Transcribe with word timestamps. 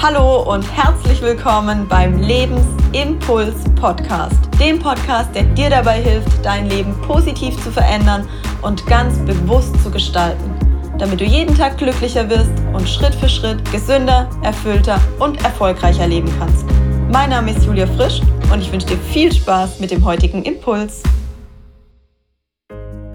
Hallo 0.00 0.44
und 0.54 0.62
herzlich 0.76 1.20
willkommen 1.22 1.88
beim 1.88 2.22
Lebensimpuls 2.22 3.56
Podcast, 3.74 4.38
dem 4.60 4.78
Podcast, 4.78 5.34
der 5.34 5.42
dir 5.42 5.70
dabei 5.70 6.00
hilft, 6.00 6.44
dein 6.44 6.70
Leben 6.70 6.94
positiv 7.02 7.60
zu 7.64 7.72
verändern 7.72 8.28
und 8.62 8.86
ganz 8.86 9.18
bewusst 9.26 9.74
zu 9.82 9.90
gestalten, 9.90 10.54
damit 10.98 11.20
du 11.20 11.24
jeden 11.24 11.52
Tag 11.52 11.78
glücklicher 11.78 12.30
wirst 12.30 12.52
und 12.72 12.88
Schritt 12.88 13.12
für 13.16 13.28
Schritt 13.28 13.58
gesünder, 13.72 14.30
erfüllter 14.44 15.00
und 15.18 15.42
erfolgreicher 15.42 16.06
leben 16.06 16.32
kannst. 16.38 16.64
Mein 17.10 17.30
Name 17.30 17.50
ist 17.50 17.66
Julia 17.66 17.88
Frisch 17.88 18.20
und 18.52 18.60
ich 18.60 18.70
wünsche 18.70 18.86
dir 18.86 18.98
viel 18.98 19.32
Spaß 19.32 19.80
mit 19.80 19.90
dem 19.90 20.04
heutigen 20.04 20.44
Impuls. 20.44 21.02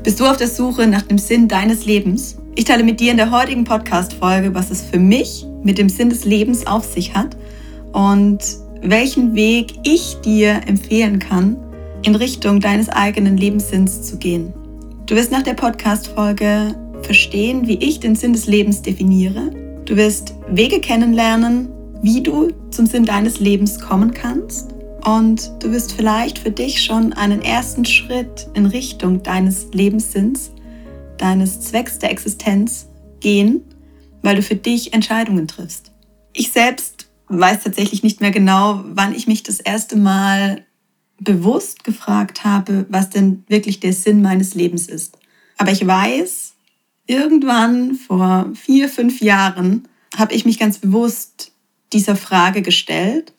Bist 0.03 0.19
du 0.19 0.25
auf 0.25 0.35
der 0.35 0.49
Suche 0.49 0.85
nach 0.85 1.03
dem 1.03 1.17
Sinn 1.17 1.47
deines 1.47 1.85
Lebens? 1.85 2.37
Ich 2.55 2.65
teile 2.65 2.83
mit 2.83 2.99
dir 2.99 3.11
in 3.11 3.17
der 3.17 3.31
heutigen 3.31 3.63
Podcast-Folge, 3.63 4.53
was 4.53 4.69
es 4.69 4.81
für 4.81 4.99
mich 4.99 5.45
mit 5.63 5.77
dem 5.77 5.89
Sinn 5.89 6.09
des 6.09 6.25
Lebens 6.25 6.67
auf 6.67 6.85
sich 6.85 7.15
hat 7.15 7.35
und 7.93 8.39
welchen 8.81 9.33
Weg 9.33 9.73
ich 9.83 10.17
dir 10.23 10.61
empfehlen 10.67 11.19
kann, 11.19 11.57
in 12.03 12.15
Richtung 12.15 12.59
deines 12.59 12.89
eigenen 12.89 13.37
Lebenssinns 13.37 14.03
zu 14.03 14.17
gehen. 14.17 14.53
Du 15.05 15.15
wirst 15.15 15.31
nach 15.31 15.43
der 15.43 15.53
Podcast-Folge 15.53 16.75
verstehen, 17.01 17.67
wie 17.67 17.77
ich 17.77 17.99
den 17.99 18.15
Sinn 18.15 18.33
des 18.33 18.45
Lebens 18.45 18.81
definiere. 18.81 19.51
Du 19.85 19.95
wirst 19.95 20.33
Wege 20.49 20.79
kennenlernen, 20.79 21.69
wie 22.01 22.21
du 22.21 22.49
zum 22.71 22.85
Sinn 22.85 23.05
deines 23.05 23.39
Lebens 23.39 23.79
kommen 23.79 24.13
kannst. 24.13 24.73
Und 25.05 25.51
du 25.59 25.71
wirst 25.71 25.93
vielleicht 25.93 26.39
für 26.39 26.51
dich 26.51 26.81
schon 26.81 27.13
einen 27.13 27.41
ersten 27.41 27.85
Schritt 27.85 28.47
in 28.53 28.65
Richtung 28.65 29.21
deines 29.23 29.67
Lebenssinns, 29.73 30.51
deines 31.17 31.59
Zwecks 31.61 31.99
der 31.99 32.11
Existenz 32.11 32.87
gehen 33.19 33.61
weil 34.23 34.35
du 34.35 34.41
für 34.41 34.55
dich 34.55 34.93
Entscheidungen 34.93 35.47
triffst. 35.47 35.91
Ich 36.33 36.51
selbst 36.51 37.07
weiß 37.27 37.63
tatsächlich 37.63 38.01
nicht 38.01 38.21
mehr 38.21 38.31
genau, 38.31 38.83
wann 38.85 39.13
ich 39.13 39.27
mich 39.27 39.43
das 39.43 39.59
erste 39.59 39.95
Mal 39.95 40.65
bewusst 41.19 41.83
gefragt 41.83 42.43
habe, 42.43 42.85
was 42.89 43.09
denn 43.09 43.43
wirklich 43.47 43.79
der 43.79 43.93
Sinn 43.93 44.21
meines 44.21 44.55
Lebens 44.55 44.87
ist. 44.87 45.19
Aber 45.57 45.71
ich 45.71 45.85
weiß, 45.85 46.53
irgendwann 47.05 47.95
vor 47.95 48.49
vier, 48.55 48.89
fünf 48.89 49.21
Jahren 49.21 49.87
habe 50.17 50.33
ich 50.33 50.45
mich 50.45 50.59
ganz 50.59 50.79
bewusst 50.79 51.51
dieser 51.91 52.15
Frage 52.15 52.61
gestellt 52.61 53.33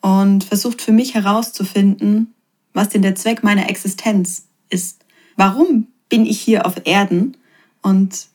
und 0.00 0.44
versucht 0.44 0.82
für 0.82 0.92
mich 0.92 1.14
herauszufinden, 1.14 2.34
was 2.72 2.90
denn 2.90 3.02
der 3.02 3.14
Zweck 3.14 3.42
meiner 3.42 3.68
Existenz 3.70 4.46
ist. 4.68 5.04
Warum 5.36 5.88
bin 6.08 6.26
ich 6.26 6.40
hier 6.40 6.66
auf 6.66 6.74
Erden 6.84 7.36
und 7.82 8.26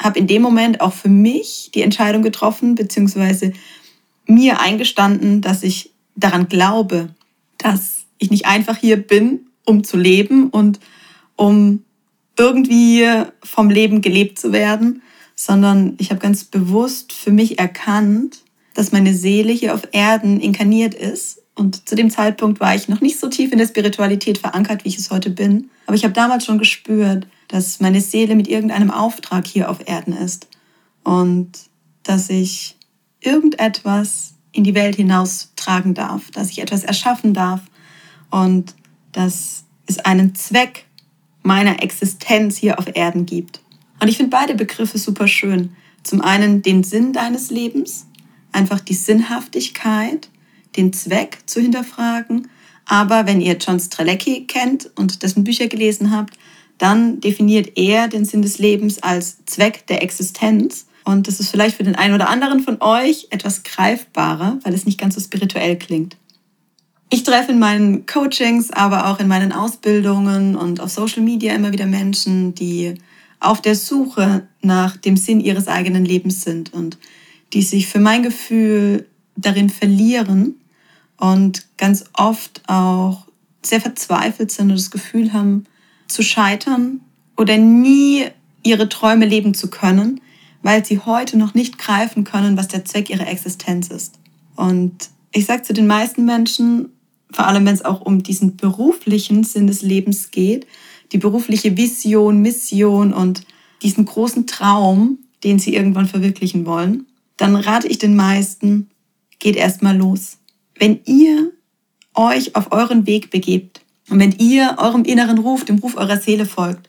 habe 0.00 0.18
in 0.18 0.26
dem 0.26 0.42
Moment 0.42 0.80
auch 0.80 0.92
für 0.92 1.08
mich 1.08 1.70
die 1.74 1.82
Entscheidung 1.82 2.22
getroffen, 2.22 2.74
beziehungsweise 2.74 3.52
mir 4.26 4.60
eingestanden, 4.60 5.40
dass 5.40 5.62
ich 5.62 5.92
daran 6.16 6.48
glaube, 6.48 7.08
dass 7.58 8.04
ich 8.18 8.30
nicht 8.30 8.46
einfach 8.46 8.76
hier 8.76 8.96
bin, 8.96 9.46
um 9.64 9.84
zu 9.84 9.96
leben 9.96 10.50
und 10.50 10.80
um 11.36 11.82
irgendwie 12.38 13.06
vom 13.42 13.70
Leben 13.70 14.02
gelebt 14.02 14.38
zu 14.38 14.52
werden, 14.52 15.02
sondern 15.34 15.94
ich 15.98 16.10
habe 16.10 16.20
ganz 16.20 16.44
bewusst 16.44 17.12
für 17.12 17.30
mich 17.30 17.58
erkannt, 17.58 18.42
dass 18.74 18.92
meine 18.92 19.14
Seele 19.14 19.52
hier 19.52 19.74
auf 19.74 19.88
Erden 19.92 20.40
inkarniert 20.40 20.94
ist. 20.94 21.42
Und 21.56 21.88
zu 21.88 21.94
dem 21.94 22.10
Zeitpunkt 22.10 22.60
war 22.60 22.74
ich 22.74 22.88
noch 22.88 23.00
nicht 23.00 23.18
so 23.18 23.28
tief 23.28 23.50
in 23.50 23.58
der 23.58 23.66
Spiritualität 23.66 24.38
verankert, 24.38 24.84
wie 24.84 24.90
ich 24.90 24.98
es 24.98 25.10
heute 25.10 25.30
bin. 25.30 25.70
Aber 25.86 25.96
ich 25.96 26.04
habe 26.04 26.12
damals 26.12 26.44
schon 26.44 26.58
gespürt, 26.58 27.26
dass 27.48 27.80
meine 27.80 28.00
Seele 28.00 28.36
mit 28.36 28.46
irgendeinem 28.46 28.90
Auftrag 28.90 29.46
hier 29.46 29.70
auf 29.70 29.88
Erden 29.88 30.12
ist 30.12 30.48
und 31.02 31.52
dass 32.02 32.28
ich 32.28 32.76
irgendetwas 33.20 34.34
in 34.52 34.64
die 34.64 34.74
Welt 34.74 34.96
hinaus 34.96 35.52
tragen 35.56 35.94
darf, 35.94 36.30
dass 36.30 36.50
ich 36.50 36.60
etwas 36.60 36.84
erschaffen 36.84 37.32
darf 37.32 37.60
und 38.30 38.74
dass 39.12 39.64
es 39.86 39.98
einen 40.00 40.34
Zweck 40.34 40.86
meiner 41.42 41.82
Existenz 41.82 42.56
hier 42.56 42.78
auf 42.78 42.86
Erden 42.94 43.24
gibt. 43.24 43.60
Und 44.00 44.08
ich 44.08 44.18
finde 44.18 44.30
beide 44.30 44.54
Begriffe 44.54 44.98
super 44.98 45.26
schön. 45.26 45.74
Zum 46.02 46.20
einen 46.20 46.62
den 46.62 46.84
Sinn 46.84 47.12
deines 47.12 47.50
Lebens, 47.50 48.06
einfach 48.52 48.80
die 48.80 48.94
Sinnhaftigkeit, 48.94 50.28
den 50.76 50.92
Zweck 50.92 51.38
zu 51.46 51.60
hinterfragen. 51.60 52.48
Aber 52.84 53.26
wenn 53.26 53.40
ihr 53.40 53.56
John 53.56 53.80
Strelecki 53.80 54.46
kennt 54.46 54.90
und 54.96 55.22
dessen 55.22 55.44
Bücher 55.44 55.66
gelesen 55.66 56.10
habt, 56.10 56.38
dann 56.78 57.20
definiert 57.20 57.76
er 57.76 58.08
den 58.08 58.24
Sinn 58.24 58.42
des 58.42 58.58
Lebens 58.58 59.02
als 59.02 59.44
Zweck 59.46 59.86
der 59.86 60.02
Existenz. 60.02 60.86
Und 61.04 61.28
das 61.28 61.40
ist 61.40 61.50
vielleicht 61.50 61.76
für 61.76 61.84
den 61.84 61.94
einen 61.94 62.14
oder 62.14 62.28
anderen 62.28 62.60
von 62.60 62.80
euch 62.80 63.28
etwas 63.30 63.62
greifbarer, 63.62 64.58
weil 64.62 64.74
es 64.74 64.86
nicht 64.86 65.00
ganz 65.00 65.14
so 65.14 65.20
spirituell 65.20 65.76
klingt. 65.76 66.16
Ich 67.08 67.22
treffe 67.22 67.52
in 67.52 67.60
meinen 67.60 68.06
Coachings, 68.06 68.72
aber 68.72 69.06
auch 69.06 69.20
in 69.20 69.28
meinen 69.28 69.52
Ausbildungen 69.52 70.56
und 70.56 70.80
auf 70.80 70.90
Social 70.90 71.22
Media 71.22 71.54
immer 71.54 71.72
wieder 71.72 71.86
Menschen, 71.86 72.54
die 72.54 72.94
auf 73.38 73.62
der 73.62 73.76
Suche 73.76 74.48
nach 74.60 74.96
dem 74.96 75.16
Sinn 75.16 75.40
ihres 75.40 75.68
eigenen 75.68 76.04
Lebens 76.04 76.42
sind 76.42 76.72
und 76.72 76.98
die 77.52 77.62
sich 77.62 77.86
für 77.86 78.00
mein 78.00 78.24
Gefühl 78.24 79.06
darin 79.36 79.70
verlieren 79.70 80.56
und 81.18 81.66
ganz 81.76 82.04
oft 82.12 82.62
auch 82.66 83.26
sehr 83.62 83.80
verzweifelt 83.80 84.50
sind 84.50 84.70
und 84.70 84.78
das 84.78 84.90
Gefühl 84.90 85.32
haben, 85.32 85.66
zu 86.08 86.22
scheitern 86.22 87.00
oder 87.36 87.58
nie 87.58 88.26
ihre 88.62 88.88
Träume 88.88 89.26
leben 89.26 89.54
zu 89.54 89.68
können, 89.68 90.20
weil 90.62 90.84
sie 90.84 91.00
heute 91.00 91.36
noch 91.36 91.54
nicht 91.54 91.78
greifen 91.78 92.24
können, 92.24 92.56
was 92.56 92.68
der 92.68 92.84
Zweck 92.84 93.10
ihrer 93.10 93.28
Existenz 93.28 93.88
ist. 93.88 94.14
Und 94.56 95.10
ich 95.32 95.46
sage 95.46 95.62
zu 95.62 95.72
den 95.72 95.86
meisten 95.86 96.24
Menschen, 96.24 96.90
vor 97.30 97.46
allem 97.46 97.66
wenn 97.66 97.74
es 97.74 97.84
auch 97.84 98.00
um 98.00 98.22
diesen 98.22 98.56
beruflichen 98.56 99.44
Sinn 99.44 99.66
des 99.66 99.82
Lebens 99.82 100.30
geht, 100.30 100.66
die 101.12 101.18
berufliche 101.18 101.76
Vision, 101.76 102.40
Mission 102.40 103.12
und 103.12 103.42
diesen 103.82 104.04
großen 104.04 104.46
Traum, 104.46 105.18
den 105.44 105.58
sie 105.58 105.74
irgendwann 105.74 106.06
verwirklichen 106.06 106.66
wollen, 106.66 107.06
dann 107.36 107.54
rate 107.54 107.88
ich 107.88 107.98
den 107.98 108.16
meisten, 108.16 108.88
geht 109.38 109.56
erstmal 109.56 109.96
los. 109.96 110.38
Wenn 110.78 111.00
ihr 111.04 111.52
euch 112.14 112.54
auf 112.56 112.72
euren 112.72 113.06
Weg 113.06 113.30
begebt, 113.30 113.82
und 114.08 114.20
wenn 114.20 114.32
ihr 114.38 114.76
eurem 114.78 115.04
inneren 115.04 115.38
Ruf, 115.38 115.64
dem 115.64 115.78
Ruf 115.78 115.96
eurer 115.96 116.18
Seele 116.18 116.46
folgt 116.46 116.88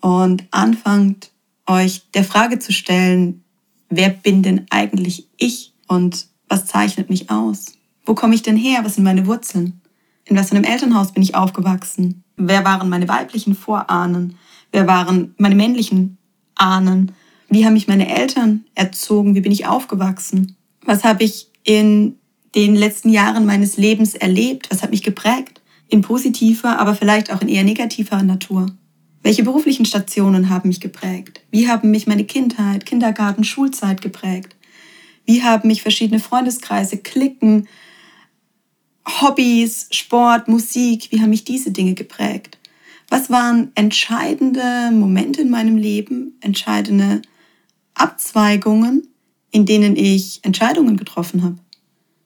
und 0.00 0.44
anfangt, 0.50 1.30
euch 1.66 2.10
der 2.14 2.24
Frage 2.24 2.58
zu 2.58 2.72
stellen, 2.72 3.44
wer 3.90 4.08
bin 4.08 4.42
denn 4.42 4.66
eigentlich 4.70 5.28
ich 5.36 5.74
und 5.86 6.28
was 6.48 6.66
zeichnet 6.66 7.10
mich 7.10 7.30
aus? 7.30 7.72
Wo 8.04 8.14
komme 8.14 8.34
ich 8.34 8.42
denn 8.42 8.56
her? 8.56 8.84
Was 8.84 8.94
sind 8.94 9.04
meine 9.04 9.26
Wurzeln? 9.26 9.80
In 10.24 10.36
was 10.36 10.48
für 10.48 10.56
einem 10.56 10.64
Elternhaus 10.64 11.12
bin 11.12 11.22
ich 11.22 11.34
aufgewachsen? 11.34 12.24
Wer 12.36 12.64
waren 12.64 12.88
meine 12.88 13.08
weiblichen 13.08 13.54
Vorahnen? 13.54 14.36
Wer 14.72 14.86
waren 14.86 15.34
meine 15.38 15.54
männlichen 15.54 16.18
Ahnen? 16.54 17.12
Wie 17.48 17.64
haben 17.64 17.74
mich 17.74 17.88
meine 17.88 18.08
Eltern 18.08 18.64
erzogen? 18.74 19.34
Wie 19.34 19.40
bin 19.40 19.52
ich 19.52 19.66
aufgewachsen? 19.66 20.56
Was 20.84 21.04
habe 21.04 21.24
ich 21.24 21.48
in 21.64 22.16
den 22.64 22.76
letzten 22.76 23.10
Jahren 23.10 23.44
meines 23.44 23.76
Lebens 23.76 24.14
erlebt? 24.14 24.70
Was 24.70 24.82
hat 24.82 24.90
mich 24.90 25.02
geprägt? 25.02 25.60
in 25.88 26.02
positiver, 26.02 26.78
aber 26.78 26.94
vielleicht 26.94 27.32
auch 27.32 27.40
in 27.42 27.48
eher 27.48 27.64
negativer 27.64 28.22
Natur? 28.22 28.66
Welche 29.22 29.42
beruflichen 29.42 29.86
Stationen 29.86 30.50
haben 30.50 30.68
mich 30.68 30.80
geprägt? 30.80 31.40
Wie 31.50 31.68
haben 31.68 31.90
mich 31.90 32.06
meine 32.06 32.24
Kindheit, 32.24 32.86
Kindergarten, 32.86 33.44
Schulzeit 33.44 34.00
geprägt? 34.00 34.54
Wie 35.24 35.42
haben 35.42 35.68
mich 35.68 35.82
verschiedene 35.82 36.20
Freundeskreise, 36.20 36.98
Klicken, 36.98 37.66
Hobbys, 39.20 39.88
Sport, 39.90 40.48
Musik, 40.48 41.08
wie 41.10 41.20
haben 41.20 41.30
mich 41.30 41.44
diese 41.44 41.70
Dinge 41.70 41.94
geprägt? 41.94 42.58
Was 43.08 43.30
waren 43.30 43.70
entscheidende 43.74 44.90
Momente 44.92 45.42
in 45.42 45.50
meinem 45.50 45.76
Leben, 45.76 46.36
entscheidende 46.40 47.22
Abzweigungen, 47.94 49.08
in 49.52 49.64
denen 49.64 49.96
ich 49.96 50.40
Entscheidungen 50.42 50.96
getroffen 50.96 51.42
habe? 51.44 51.58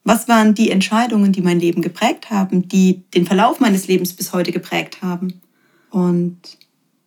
Was 0.05 0.29
waren 0.29 0.55
die 0.55 0.71
Entscheidungen, 0.71 1.33
die 1.33 1.43
mein 1.43 1.61
Leben 1.61 1.83
geprägt 1.83 2.31
haben, 2.31 2.69
die 2.69 3.03
den 3.15 3.27
Verlauf 3.27 3.61
meines 3.61 3.87
Lebens 3.87 4.13
bis 4.13 4.33
heute 4.33 4.53
geprägt 4.53 5.03
haben? 5.03 5.41
Und 5.91 6.39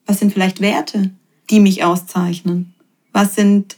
was 0.06 0.20
sind 0.20 0.34
vielleicht 0.34 0.62
Werte, 0.62 1.12
die 1.50 1.60
mich 1.60 1.84
auszeichnen? 1.84 2.74
Was 3.12 3.36
sind 3.36 3.78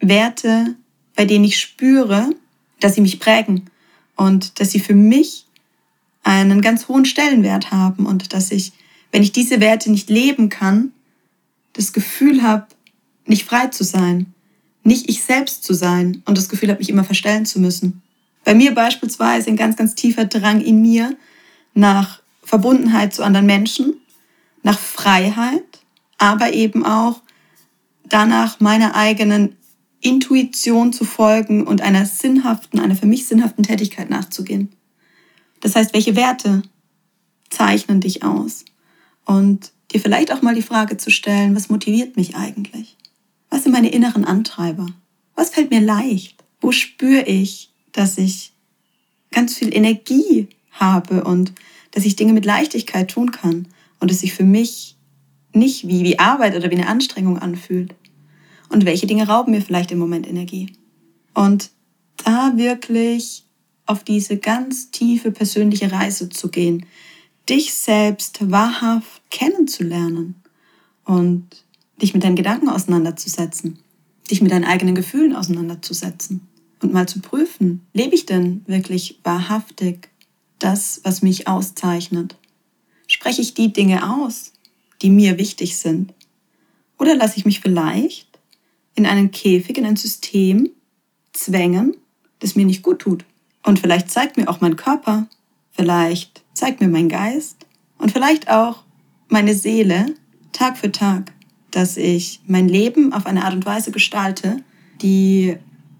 Werte, 0.00 0.76
bei 1.14 1.24
denen 1.24 1.44
ich 1.44 1.58
spüre, 1.58 2.30
dass 2.80 2.94
sie 2.94 3.00
mich 3.00 3.18
prägen 3.18 3.70
und 4.16 4.60
dass 4.60 4.70
sie 4.70 4.80
für 4.80 4.94
mich 4.94 5.46
einen 6.22 6.60
ganz 6.60 6.88
hohen 6.88 7.04
Stellenwert 7.04 7.70
haben 7.70 8.06
und 8.06 8.32
dass 8.32 8.50
ich, 8.50 8.72
wenn 9.12 9.22
ich 9.22 9.32
diese 9.32 9.60
Werte 9.60 9.90
nicht 9.90 10.10
leben 10.10 10.48
kann, 10.48 10.92
das 11.72 11.92
Gefühl 11.92 12.42
habe, 12.42 12.66
nicht 13.26 13.44
frei 13.44 13.68
zu 13.68 13.84
sein, 13.84 14.34
nicht 14.82 15.08
ich 15.08 15.22
selbst 15.22 15.64
zu 15.64 15.74
sein 15.74 16.22
und 16.26 16.38
das 16.38 16.48
Gefühl 16.48 16.70
habe, 16.70 16.78
mich 16.78 16.88
immer 16.88 17.04
verstellen 17.04 17.46
zu 17.46 17.60
müssen. 17.60 18.02
Bei 18.46 18.54
mir 18.54 18.72
beispielsweise 18.72 19.50
ein 19.50 19.56
ganz, 19.56 19.76
ganz 19.76 19.96
tiefer 19.96 20.24
Drang 20.24 20.60
in 20.60 20.80
mir 20.80 21.16
nach 21.74 22.22
Verbundenheit 22.44 23.12
zu 23.12 23.24
anderen 23.24 23.44
Menschen, 23.44 24.00
nach 24.62 24.78
Freiheit, 24.78 25.80
aber 26.16 26.52
eben 26.52 26.86
auch 26.86 27.22
danach, 28.04 28.60
meine 28.60 28.94
eigenen 28.94 29.56
Intuition 30.00 30.92
zu 30.92 31.04
folgen 31.04 31.66
und 31.66 31.80
einer 31.80 32.06
sinnhaften, 32.06 32.78
einer 32.78 32.94
für 32.94 33.06
mich 33.06 33.26
sinnhaften 33.26 33.64
Tätigkeit 33.64 34.10
nachzugehen. 34.10 34.70
Das 35.60 35.74
heißt, 35.74 35.92
welche 35.92 36.14
Werte 36.14 36.62
zeichnen 37.50 38.00
dich 38.00 38.22
aus? 38.22 38.64
Und 39.24 39.72
dir 39.90 39.98
vielleicht 39.98 40.30
auch 40.30 40.42
mal 40.42 40.54
die 40.54 40.62
Frage 40.62 40.96
zu 40.98 41.10
stellen, 41.10 41.56
was 41.56 41.68
motiviert 41.68 42.16
mich 42.16 42.36
eigentlich? 42.36 42.96
Was 43.50 43.64
sind 43.64 43.72
meine 43.72 43.90
inneren 43.90 44.24
Antreiber? 44.24 44.86
Was 45.34 45.50
fällt 45.50 45.72
mir 45.72 45.80
leicht? 45.80 46.44
Wo 46.60 46.70
spüre 46.70 47.24
ich, 47.24 47.72
dass 47.96 48.18
ich 48.18 48.52
ganz 49.30 49.54
viel 49.54 49.74
Energie 49.74 50.48
habe 50.70 51.24
und 51.24 51.52
dass 51.92 52.04
ich 52.04 52.16
Dinge 52.16 52.32
mit 52.32 52.44
Leichtigkeit 52.44 53.10
tun 53.10 53.30
kann 53.30 53.68
und 54.00 54.10
es 54.10 54.20
sich 54.20 54.34
für 54.34 54.44
mich 54.44 54.96
nicht 55.52 55.88
wie, 55.88 56.04
wie 56.04 56.18
Arbeit 56.18 56.54
oder 56.54 56.70
wie 56.70 56.76
eine 56.76 56.88
Anstrengung 56.88 57.38
anfühlt? 57.38 57.94
Und 58.68 58.84
welche 58.84 59.06
Dinge 59.06 59.28
rauben 59.28 59.52
mir 59.52 59.62
vielleicht 59.62 59.92
im 59.92 59.98
Moment 59.98 60.28
Energie? 60.28 60.72
Und 61.34 61.70
da 62.16 62.52
wirklich 62.56 63.44
auf 63.86 64.04
diese 64.04 64.36
ganz 64.36 64.90
tiefe 64.90 65.30
persönliche 65.30 65.90
Reise 65.92 66.28
zu 66.28 66.48
gehen, 66.48 66.84
dich 67.48 67.72
selbst 67.72 68.50
wahrhaft 68.50 69.22
kennenzulernen 69.30 70.34
und 71.04 71.64
dich 72.02 72.12
mit 72.12 72.24
deinen 72.24 72.36
Gedanken 72.36 72.68
auseinanderzusetzen, 72.68 73.78
dich 74.30 74.42
mit 74.42 74.50
deinen 74.50 74.64
eigenen 74.64 74.96
Gefühlen 74.96 75.36
auseinanderzusetzen 75.36 76.46
und 76.82 76.92
mal 76.92 77.08
zu 77.08 77.20
prüfen, 77.20 77.86
lebe 77.92 78.14
ich 78.14 78.26
denn 78.26 78.62
wirklich 78.66 79.20
wahrhaftig 79.24 80.08
das, 80.58 81.00
was 81.04 81.22
mich 81.22 81.48
auszeichnet? 81.48 82.36
Spreche 83.06 83.42
ich 83.42 83.54
die 83.54 83.72
Dinge 83.72 84.12
aus, 84.14 84.52
die 85.02 85.10
mir 85.10 85.38
wichtig 85.38 85.76
sind? 85.76 86.12
Oder 86.98 87.14
lasse 87.14 87.38
ich 87.38 87.44
mich 87.44 87.60
vielleicht 87.60 88.38
in 88.94 89.06
einen 89.06 89.30
Käfig, 89.30 89.76
in 89.78 89.86
ein 89.86 89.96
System 89.96 90.70
zwängen, 91.32 91.96
das 92.38 92.56
mir 92.56 92.64
nicht 92.64 92.82
gut 92.82 93.00
tut? 93.00 93.24
Und 93.62 93.78
vielleicht 93.78 94.10
zeigt 94.10 94.36
mir 94.36 94.48
auch 94.48 94.60
mein 94.60 94.76
Körper, 94.76 95.28
vielleicht 95.72 96.42
zeigt 96.54 96.80
mir 96.80 96.88
mein 96.88 97.08
Geist 97.08 97.66
und 97.98 98.12
vielleicht 98.12 98.48
auch 98.50 98.84
meine 99.28 99.54
Seele 99.54 100.14
Tag 100.52 100.78
für 100.78 100.90
Tag, 100.90 101.32
dass 101.70 101.96
ich 101.96 102.40
mein 102.46 102.68
Leben 102.68 103.12
auf 103.12 103.26
eine 103.26 103.44
Art 103.44 103.54
und 103.54 103.66
Weise 103.66 103.90
gestalte, 103.90 104.62
die 105.02 105.56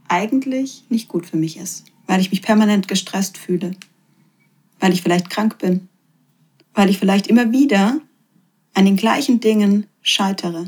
eigentlich 0.08 0.84
nicht 0.88 1.08
gut 1.08 1.26
für 1.26 1.36
mich 1.36 1.56
ist, 1.56 1.84
weil 2.06 2.20
ich 2.20 2.30
mich 2.30 2.42
permanent 2.42 2.88
gestresst 2.88 3.38
fühle, 3.38 3.72
weil 4.80 4.92
ich 4.92 5.02
vielleicht 5.02 5.30
krank 5.30 5.58
bin, 5.58 5.88
weil 6.74 6.90
ich 6.90 6.98
vielleicht 6.98 7.26
immer 7.26 7.52
wieder 7.52 8.00
an 8.74 8.84
den 8.84 8.96
gleichen 8.96 9.40
Dingen 9.40 9.86
scheitere, 10.02 10.66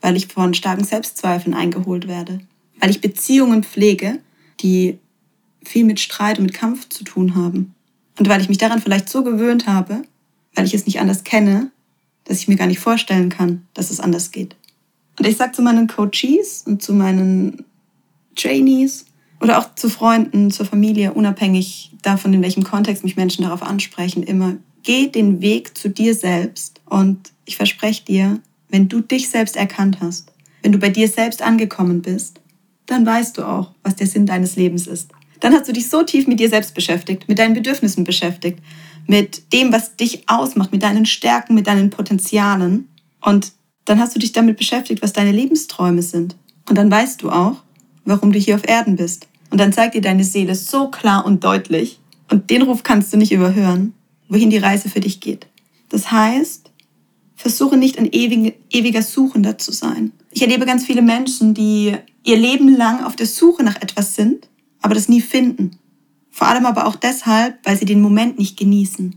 weil 0.00 0.16
ich 0.16 0.28
von 0.28 0.54
starken 0.54 0.84
Selbstzweifeln 0.84 1.54
eingeholt 1.54 2.08
werde, 2.08 2.40
weil 2.80 2.90
ich 2.90 3.00
Beziehungen 3.00 3.62
pflege, 3.62 4.20
die 4.60 4.98
viel 5.62 5.84
mit 5.84 6.00
Streit 6.00 6.38
und 6.38 6.46
mit 6.46 6.54
Kampf 6.54 6.88
zu 6.88 7.04
tun 7.04 7.34
haben. 7.34 7.74
Und 8.18 8.28
weil 8.28 8.40
ich 8.40 8.48
mich 8.48 8.58
daran 8.58 8.80
vielleicht 8.80 9.08
so 9.08 9.22
gewöhnt 9.22 9.66
habe, 9.66 10.02
weil 10.54 10.64
ich 10.64 10.74
es 10.74 10.86
nicht 10.86 11.00
anders 11.00 11.24
kenne, 11.24 11.70
dass 12.24 12.40
ich 12.40 12.48
mir 12.48 12.56
gar 12.56 12.66
nicht 12.66 12.80
vorstellen 12.80 13.28
kann, 13.28 13.66
dass 13.74 13.90
es 13.90 14.00
anders 14.00 14.30
geht. 14.30 14.56
Und 15.18 15.26
ich 15.26 15.36
sage 15.36 15.52
zu 15.52 15.62
meinen 15.62 15.86
Coaches 15.86 16.62
und 16.66 16.82
zu 16.82 16.92
meinen 16.92 17.64
Trainees 18.38 19.04
oder 19.40 19.58
auch 19.58 19.74
zu 19.74 19.90
Freunden, 19.90 20.50
zur 20.50 20.66
Familie, 20.66 21.12
unabhängig 21.12 21.92
davon, 22.02 22.32
in 22.32 22.42
welchem 22.42 22.64
Kontext 22.64 23.04
mich 23.04 23.16
Menschen 23.16 23.44
darauf 23.44 23.62
ansprechen, 23.62 24.22
immer, 24.22 24.56
geh 24.82 25.08
den 25.08 25.40
Weg 25.40 25.76
zu 25.76 25.90
dir 25.90 26.14
selbst. 26.14 26.80
Und 26.86 27.32
ich 27.44 27.56
verspreche 27.56 28.04
dir, 28.04 28.40
wenn 28.68 28.88
du 28.88 29.00
dich 29.00 29.28
selbst 29.28 29.56
erkannt 29.56 29.98
hast, 30.00 30.32
wenn 30.62 30.72
du 30.72 30.78
bei 30.78 30.88
dir 30.88 31.08
selbst 31.08 31.42
angekommen 31.42 32.02
bist, 32.02 32.40
dann 32.86 33.04
weißt 33.04 33.38
du 33.38 33.42
auch, 33.42 33.72
was 33.82 33.96
der 33.96 34.06
Sinn 34.06 34.26
deines 34.26 34.56
Lebens 34.56 34.86
ist. 34.86 35.10
Dann 35.40 35.52
hast 35.52 35.68
du 35.68 35.72
dich 35.72 35.88
so 35.88 36.02
tief 36.02 36.26
mit 36.26 36.40
dir 36.40 36.48
selbst 36.48 36.74
beschäftigt, 36.74 37.28
mit 37.28 37.38
deinen 37.38 37.54
Bedürfnissen 37.54 38.04
beschäftigt, 38.04 38.60
mit 39.06 39.52
dem, 39.52 39.72
was 39.72 39.96
dich 39.96 40.28
ausmacht, 40.28 40.72
mit 40.72 40.82
deinen 40.82 41.06
Stärken, 41.06 41.54
mit 41.54 41.66
deinen 41.66 41.90
Potenzialen. 41.90 42.88
Und 43.20 43.52
dann 43.84 44.00
hast 44.00 44.14
du 44.14 44.18
dich 44.18 44.32
damit 44.32 44.56
beschäftigt, 44.56 45.02
was 45.02 45.12
deine 45.12 45.32
Lebensträume 45.32 46.02
sind. 46.02 46.36
Und 46.68 46.76
dann 46.76 46.90
weißt 46.90 47.22
du 47.22 47.30
auch, 47.30 47.62
warum 48.08 48.32
du 48.32 48.38
hier 48.38 48.54
auf 48.54 48.66
Erden 48.66 48.96
bist. 48.96 49.28
Und 49.50 49.58
dann 49.58 49.72
zeigt 49.72 49.94
dir 49.94 50.00
deine 50.00 50.24
Seele 50.24 50.54
so 50.54 50.88
klar 50.88 51.24
und 51.24 51.44
deutlich, 51.44 52.00
und 52.30 52.50
den 52.50 52.62
Ruf 52.62 52.82
kannst 52.82 53.12
du 53.12 53.16
nicht 53.16 53.32
überhören, 53.32 53.94
wohin 54.28 54.50
die 54.50 54.58
Reise 54.58 54.90
für 54.90 55.00
dich 55.00 55.20
geht. 55.20 55.46
Das 55.88 56.10
heißt, 56.10 56.70
versuche 57.34 57.78
nicht 57.78 57.98
ein 57.98 58.10
ewiger 58.12 59.02
Suchender 59.02 59.56
zu 59.56 59.72
sein. 59.72 60.12
Ich 60.30 60.42
erlebe 60.42 60.66
ganz 60.66 60.84
viele 60.84 61.00
Menschen, 61.00 61.54
die 61.54 61.94
ihr 62.24 62.36
Leben 62.36 62.76
lang 62.76 63.02
auf 63.02 63.16
der 63.16 63.26
Suche 63.26 63.62
nach 63.62 63.76
etwas 63.76 64.14
sind, 64.14 64.48
aber 64.82 64.94
das 64.94 65.08
nie 65.08 65.22
finden. 65.22 65.78
Vor 66.30 66.48
allem 66.48 66.66
aber 66.66 66.86
auch 66.86 66.96
deshalb, 66.96 67.58
weil 67.64 67.78
sie 67.78 67.86
den 67.86 68.02
Moment 68.02 68.38
nicht 68.38 68.58
genießen. 68.58 69.14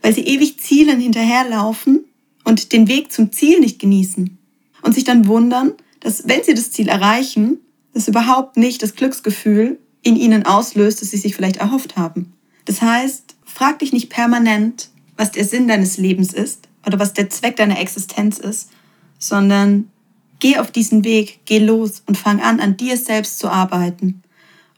Weil 0.00 0.14
sie 0.14 0.22
ewig 0.22 0.58
Zielen 0.58 1.00
hinterherlaufen 1.00 2.04
und 2.44 2.72
den 2.72 2.88
Weg 2.88 3.12
zum 3.12 3.32
Ziel 3.32 3.60
nicht 3.60 3.78
genießen. 3.78 4.38
Und 4.82 4.94
sich 4.94 5.04
dann 5.04 5.26
wundern, 5.26 5.72
dass 6.00 6.26
wenn 6.26 6.42
sie 6.44 6.54
das 6.54 6.70
Ziel 6.70 6.88
erreichen, 6.88 7.58
das 7.98 8.06
überhaupt 8.06 8.56
nicht 8.56 8.80
das 8.82 8.94
Glücksgefühl 8.94 9.80
in 10.02 10.14
ihnen 10.14 10.46
auslöst, 10.46 11.02
das 11.02 11.10
sie 11.10 11.16
sich 11.16 11.34
vielleicht 11.34 11.56
erhofft 11.56 11.96
haben. 11.96 12.32
Das 12.64 12.80
heißt, 12.80 13.34
frag 13.44 13.80
dich 13.80 13.92
nicht 13.92 14.08
permanent, 14.08 14.90
was 15.16 15.32
der 15.32 15.44
Sinn 15.44 15.66
deines 15.66 15.98
Lebens 15.98 16.32
ist 16.32 16.68
oder 16.86 17.00
was 17.00 17.12
der 17.12 17.28
Zweck 17.28 17.56
deiner 17.56 17.80
Existenz 17.80 18.38
ist, 18.38 18.70
sondern 19.18 19.90
geh 20.38 20.58
auf 20.58 20.70
diesen 20.70 21.02
Weg, 21.02 21.40
geh 21.44 21.58
los 21.58 22.04
und 22.06 22.16
fang 22.16 22.40
an, 22.40 22.60
an 22.60 22.76
dir 22.76 22.96
selbst 22.96 23.40
zu 23.40 23.48
arbeiten. 23.48 24.22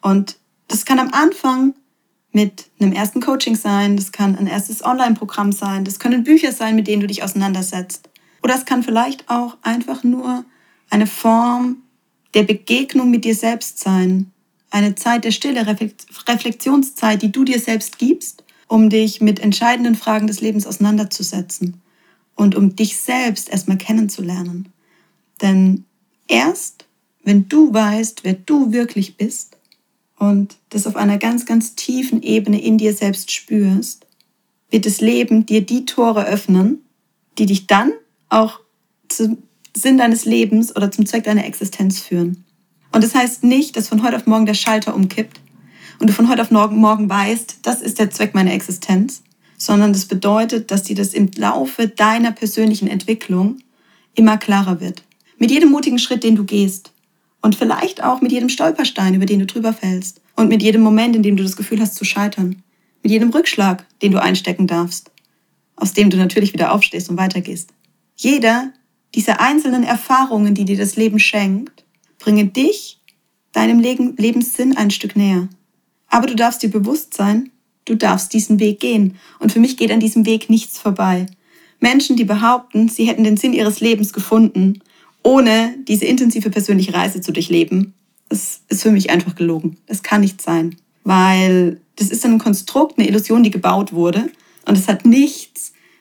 Und 0.01 0.39
das 0.67 0.87
kann 0.87 0.99
am 0.99 1.13
Anfang 1.13 1.75
mit 2.33 2.71
einem 2.81 2.93
ersten 2.93 3.21
Coaching 3.21 3.55
sein, 3.55 3.99
das 3.99 4.13
kann 4.13 4.39
ein 4.39 4.47
erstes 4.47 4.83
Online-Programm 4.83 5.53
sein, 5.53 5.85
das 5.85 5.99
können 5.99 6.25
Bücher 6.25 6.53
sein, 6.53 6.75
mit 6.75 6.87
denen 6.87 7.03
du 7.03 7.07
dich 7.07 7.23
auseinandersetzt. 7.23 8.09
Oder 8.43 8.55
es 8.55 8.65
kann 8.65 8.83
vielleicht 8.83 9.29
auch 9.29 9.59
einfach 9.61 10.05
nur 10.05 10.47
eine 10.89 11.07
Form 11.07 11.83
der 12.35 12.45
Begegnung 12.45 13.11
mit 13.11 13.25
dir 13.25 13.35
selbst 13.35 13.79
sein. 13.79 14.31
Eine 14.71 14.95
Zeit 14.95 15.25
der 15.25 15.33
Stille, 15.33 15.67
Reflexionszeit, 15.67 17.23
die 17.23 17.33
du 17.33 17.45
dir 17.45 17.59
selbst 17.59 17.99
gibst, 17.99 18.45
um 18.69 18.89
dich 18.89 19.21
mit 19.21 19.41
entscheidenden 19.41 19.97
Fragen 19.97 20.27
des 20.27 20.41
Lebens 20.41 20.67
auseinanderzusetzen 20.67 21.81
und 22.37 22.55
um 22.55 22.77
dich 22.77 22.97
selbst 22.97 23.49
erstmal 23.49 23.79
kennenzulernen. 23.79 24.73
Denn 25.43 25.85
erst, 26.29 26.87
wenn 27.25 27.49
du 27.49 27.75
weißt, 27.75 28.23
wer 28.23 28.35
du 28.35 28.73
wirklich 28.73 29.17
bist, 29.17 29.57
und 30.21 30.59
das 30.69 30.87
auf 30.87 30.97
einer 30.97 31.17
ganz, 31.17 31.47
ganz 31.47 31.75
tiefen 31.75 32.23
Ebene 32.23 32.63
in 32.63 32.77
dir 32.77 32.93
selbst 32.93 33.33
spürst, 33.33 34.07
wird 34.69 34.85
das 34.85 35.01
Leben 35.01 35.47
dir 35.47 35.63
die 35.63 35.87
Tore 35.87 36.27
öffnen, 36.27 36.85
die 37.39 37.47
dich 37.47 37.67
dann 37.67 37.93
auch 38.29 38.61
zum 39.09 39.39
Sinn 39.75 39.99
deines 39.99 40.25
Lebens 40.25 40.75
oder 40.75 40.91
zum 40.91 41.07
Zweck 41.07 41.25
deiner 41.25 41.45
Existenz 41.45 42.01
führen. 42.01 42.45
Und 42.93 43.05
das 43.05 43.15
heißt 43.15 43.45
nicht, 43.45 43.77
dass 43.77 43.89
von 43.89 44.03
heute 44.03 44.17
auf 44.17 44.27
morgen 44.27 44.47
der 44.47 44.55
Schalter 44.55 44.95
umkippt 44.95 45.41
und 45.99 46.09
du 46.09 46.13
von 46.13 46.29
heute 46.29 46.43
auf 46.43 46.51
morgen 46.51 47.09
weißt, 47.09 47.61
das 47.63 47.81
ist 47.81 47.99
der 47.99 48.11
Zweck 48.11 48.35
meiner 48.35 48.53
Existenz, 48.53 49.23
sondern 49.57 49.93
das 49.93 50.07
bedeutet, 50.07 50.71
dass 50.71 50.85
dir 50.85 50.97
das 50.97 51.15
im 51.15 51.31
Laufe 51.37 51.89
deiner 51.89 52.33
persönlichen 52.33 52.89
Entwicklung 52.89 53.59
immer 54.15 54.39
klarer 54.39 54.81
wird. 54.81 55.05
Mit 55.39 55.51
jedem 55.51 55.71
mutigen 55.71 55.99
Schritt, 55.99 56.25
den 56.25 56.37
du 56.37 56.45
gehst, 56.45 56.93
und 57.43 57.55
vielleicht 57.55 58.03
auch 58.03 58.21
mit 58.21 58.33
jedem 58.33 58.49
Stolperstein, 58.49 59.15
über 59.15 59.27
den 59.27 59.41
du 59.41 59.47
drüber 59.47 59.73
fällst. 59.73 60.21
Und 60.37 60.49
mit 60.49 60.63
jedem 60.63 60.83
Moment, 60.83 61.17
in 61.17 61.23
dem 61.23 61.37
du 61.37 61.43
das 61.43 61.57
Gefühl 61.57 61.81
hast 61.81 61.95
zu 61.95 62.05
scheitern. 62.05 62.63
Mit 63.03 63.13
jedem 63.13 63.31
Rückschlag, 63.31 63.87
den 64.03 64.13
du 64.13 64.21
einstecken 64.21 64.67
darfst. 64.67 65.11
Aus 65.77 65.95
dem 65.95 66.11
du 66.11 66.19
natürlich 66.19 66.53
wieder 66.53 66.73
aufstehst 66.73 67.09
und 67.09 67.17
weitergehst. 67.17 67.71
Jeder 68.17 68.73
dieser 69.15 69.41
einzelnen 69.41 69.83
Erfahrungen, 69.83 70.55
die 70.55 70.65
dir 70.65 70.77
das 70.77 70.97
Leben 70.97 71.19
schenkt, 71.19 71.85
bringen 72.19 72.53
dich 72.53 73.01
deinem 73.53 73.81
Lebenssinn 73.81 74.77
ein 74.77 74.91
Stück 74.91 75.17
näher. 75.17 75.49
Aber 76.09 76.27
du 76.27 76.37
darfst 76.37 76.63
dir 76.63 76.71
bewusst 76.71 77.15
sein, 77.15 77.51
du 77.85 77.97
darfst 77.97 78.33
diesen 78.33 78.61
Weg 78.61 78.81
gehen. 78.81 79.17
Und 79.39 79.53
für 79.53 79.61
mich 79.61 79.77
geht 79.77 79.91
an 79.91 80.01
diesem 80.01 80.27
Weg 80.27 80.51
nichts 80.51 80.79
vorbei. 80.79 81.27
Menschen, 81.81 82.17
die 82.17 82.25
behaupten, 82.25 82.89
sie 82.89 83.07
hätten 83.07 83.25
den 83.25 83.37
Sinn 83.37 83.53
ihres 83.53 83.81
Lebens 83.81 84.13
gefunden, 84.13 84.81
ohne 85.23 85.75
diese 85.89 86.05
intensive 86.05 86.51
persönliche 86.51 86.95
Reise 86.95 87.21
zu 87.21 87.33
durchleben, 87.33 87.95
das 88.29 88.61
ist 88.69 88.83
für 88.83 88.93
mich 88.93 89.11
einfach 89.11 89.35
gelogen. 89.35 89.77
Das 89.87 90.03
kann 90.03 90.21
nicht 90.21 90.41
sein, 90.41 90.77
weil 91.05 91.81
das 91.97 92.11
ist 92.11 92.25
ein 92.25 92.39
Konstrukt, 92.39 92.99
eine 92.99 93.09
Illusion, 93.09 93.43
die 93.43 93.51
gebaut 93.51 93.93
wurde 93.93 94.31
und 94.67 94.79
es 94.79 94.89
hat 94.89 95.05
nichts 95.05 95.50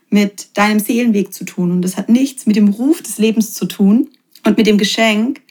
mit 0.10 0.58
deinem 0.58 0.80
Seelenweg 0.80 1.34
zu 1.34 1.46
tun 1.46 1.72
und 1.72 1.86
es 1.86 1.98
hat 1.98 2.10
nichts 2.10 2.46
mit 2.46 2.56
dem 2.56 2.70
Ruf 2.70 3.02
des 3.02 3.18
Lebens 3.18 3.54
zu 3.54 3.66
tun 3.66 4.10
und 4.46 4.58
mit 4.58 4.68
dem 4.68 4.78
Geschenk, 4.78 5.42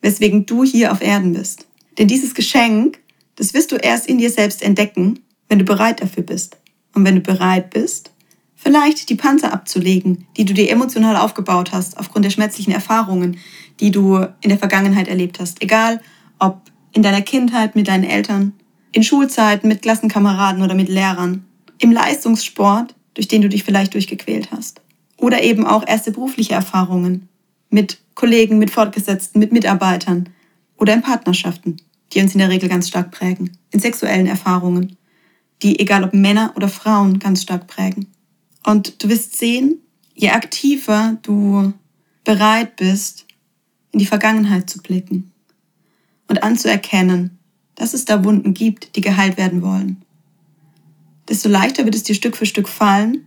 weswegen 0.00 0.46
du 0.46 0.64
hier 0.64 0.92
auf 0.92 1.02
Erden 1.02 1.32
bist. 1.32 1.66
Denn 1.98 2.08
dieses 2.08 2.34
Geschenk, 2.34 3.00
das 3.36 3.54
wirst 3.54 3.72
du 3.72 3.76
erst 3.76 4.06
in 4.06 4.18
dir 4.18 4.30
selbst 4.30 4.62
entdecken, 4.62 5.20
wenn 5.48 5.58
du 5.58 5.64
bereit 5.64 6.00
dafür 6.00 6.22
bist. 6.22 6.56
Und 6.94 7.04
wenn 7.04 7.16
du 7.16 7.20
bereit 7.20 7.70
bist, 7.70 8.12
vielleicht 8.54 9.08
die 9.08 9.14
Panzer 9.14 9.52
abzulegen, 9.52 10.26
die 10.36 10.44
du 10.44 10.54
dir 10.54 10.70
emotional 10.70 11.16
aufgebaut 11.16 11.72
hast 11.72 11.96
aufgrund 11.98 12.24
der 12.24 12.30
schmerzlichen 12.30 12.72
Erfahrungen, 12.72 13.38
die 13.80 13.90
du 13.90 14.16
in 14.40 14.48
der 14.48 14.58
Vergangenheit 14.58 15.08
erlebt 15.08 15.38
hast. 15.38 15.62
Egal, 15.62 16.00
ob 16.38 16.62
in 16.92 17.02
deiner 17.02 17.22
Kindheit 17.22 17.76
mit 17.76 17.88
deinen 17.88 18.04
Eltern, 18.04 18.54
in 18.92 19.02
Schulzeiten 19.02 19.68
mit 19.68 19.82
Klassenkameraden 19.82 20.62
oder 20.62 20.74
mit 20.74 20.88
Lehrern, 20.88 21.44
im 21.78 21.92
Leistungssport, 21.92 22.94
durch 23.14 23.28
den 23.28 23.42
du 23.42 23.48
dich 23.48 23.64
vielleicht 23.64 23.94
durchgequält 23.94 24.50
hast. 24.50 24.80
Oder 25.16 25.42
eben 25.42 25.66
auch 25.66 25.86
erste 25.86 26.12
berufliche 26.12 26.54
Erfahrungen 26.54 27.28
mit 27.70 27.98
Kollegen, 28.14 28.58
mit 28.58 28.70
Fortgesetzten, 28.70 29.38
mit 29.38 29.52
Mitarbeitern 29.52 30.28
oder 30.76 30.94
in 30.94 31.02
Partnerschaften, 31.02 31.76
die 32.12 32.20
uns 32.20 32.32
in 32.32 32.38
der 32.38 32.48
Regel 32.48 32.68
ganz 32.68 32.88
stark 32.88 33.10
prägen, 33.10 33.56
in 33.70 33.80
sexuellen 33.80 34.26
Erfahrungen, 34.26 34.96
die 35.62 35.80
egal 35.80 36.04
ob 36.04 36.14
Männer 36.14 36.52
oder 36.56 36.68
Frauen 36.68 37.18
ganz 37.18 37.42
stark 37.42 37.66
prägen. 37.66 38.06
Und 38.64 39.02
du 39.02 39.08
wirst 39.08 39.36
sehen, 39.36 39.80
je 40.14 40.30
aktiver 40.30 41.16
du 41.22 41.72
bereit 42.24 42.76
bist, 42.76 43.26
in 43.92 43.98
die 43.98 44.06
Vergangenheit 44.06 44.68
zu 44.68 44.80
blicken 44.82 45.32
und 46.28 46.42
anzuerkennen, 46.42 47.38
dass 47.74 47.94
es 47.94 48.04
da 48.04 48.24
Wunden 48.24 48.54
gibt, 48.54 48.96
die 48.96 49.00
geheilt 49.00 49.36
werden 49.36 49.62
wollen, 49.62 50.02
desto 51.28 51.48
leichter 51.48 51.84
wird 51.84 51.94
es 51.94 52.02
dir 52.02 52.14
Stück 52.14 52.36
für 52.36 52.46
Stück 52.46 52.68
fallen, 52.68 53.26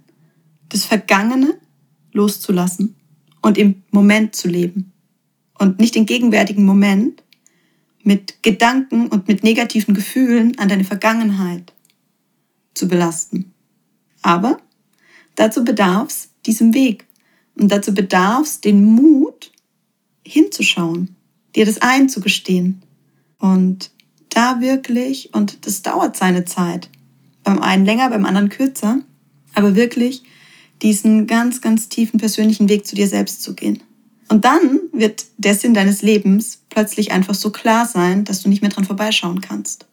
das 0.69 0.85
Vergangene 0.85 1.57
loszulassen 2.13 2.95
und 3.41 3.57
im 3.57 3.83
Moment 3.91 4.35
zu 4.35 4.47
leben. 4.47 4.93
Und 5.57 5.79
nicht 5.79 5.95
den 5.95 6.05
gegenwärtigen 6.05 6.65
Moment 6.65 7.23
mit 8.03 8.41
Gedanken 8.41 9.07
und 9.07 9.27
mit 9.27 9.43
negativen 9.43 9.93
Gefühlen 9.93 10.57
an 10.57 10.69
deine 10.69 10.83
Vergangenheit 10.83 11.73
zu 12.73 12.87
belasten. 12.87 13.53
Aber 14.21 14.57
dazu 15.35 15.63
bedarf 15.63 16.09
es 16.09 16.29
diesem 16.45 16.73
Weg. 16.73 17.05
Und 17.55 17.71
dazu 17.71 17.93
bedarf 17.93 18.43
es 18.43 18.61
den 18.61 18.83
Mut, 18.83 19.51
hinzuschauen, 20.25 21.15
dir 21.55 21.65
das 21.65 21.81
einzugestehen. 21.81 22.81
Und 23.37 23.91
da 24.29 24.61
wirklich, 24.61 25.33
und 25.33 25.65
das 25.65 25.81
dauert 25.81 26.15
seine 26.15 26.45
Zeit, 26.45 26.89
beim 27.43 27.59
einen 27.59 27.85
länger, 27.85 28.09
beim 28.09 28.25
anderen 28.25 28.49
kürzer, 28.49 28.99
aber 29.53 29.75
wirklich 29.75 30.23
diesen 30.81 31.27
ganz, 31.27 31.61
ganz 31.61 31.89
tiefen 31.89 32.19
persönlichen 32.19 32.69
Weg 32.69 32.85
zu 32.85 32.95
dir 32.95 33.07
selbst 33.07 33.43
zu 33.43 33.53
gehen. 33.53 33.81
Und 34.29 34.45
dann 34.45 34.79
wird 34.93 35.25
der 35.37 35.55
Sinn 35.55 35.73
deines 35.73 36.01
Lebens 36.01 36.61
plötzlich 36.69 37.11
einfach 37.11 37.35
so 37.35 37.51
klar 37.51 37.85
sein, 37.85 38.23
dass 38.23 38.41
du 38.41 38.49
nicht 38.49 38.61
mehr 38.61 38.71
dran 38.71 38.85
vorbeischauen 38.85 39.41
kannst. 39.41 39.85